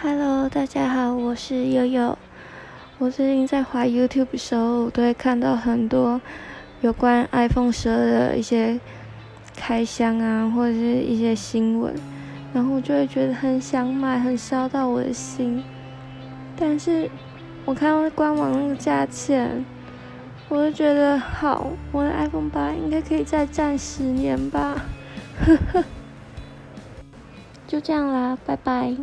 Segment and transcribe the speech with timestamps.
[0.00, 2.16] Hello，大家好，我是悠悠。
[2.98, 6.20] 我最近在滑 YouTube 的时候，都会看到很多
[6.82, 8.78] 有关 iPhone 十二的一些
[9.56, 11.92] 开箱啊，或者是一些新闻，
[12.54, 15.64] 然后我就会觉得很想买，很烧到我的心。
[16.56, 17.10] 但是
[17.64, 19.64] 我看到官网那个价钱，
[20.48, 24.80] 我就觉得好，我的 iPhone 八应该可以再战十年吧。
[25.44, 25.84] 呵呵，
[27.66, 28.94] 就这样啦，拜拜。